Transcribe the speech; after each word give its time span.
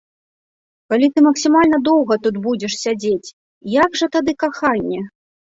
Калі 0.93 1.09
ты 1.15 1.19
максімальна 1.25 1.77
доўга 1.89 2.13
тут 2.29 2.35
будзеш 2.45 2.71
сядзець, 2.85 3.33
як 3.81 3.89
жа 4.03 4.07
тады 4.17 4.31
каханне? 4.47 5.01